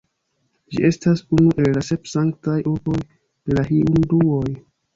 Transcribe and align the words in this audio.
Ĝi 0.75 0.79
estas 0.89 1.21
unu 1.39 1.53
el 1.65 1.69
la 1.75 1.83
sep 1.89 2.11
sanktaj 2.13 2.57
urboj 2.73 2.99
de 3.05 3.61
la 3.61 3.69
hinduoj. 3.71 4.45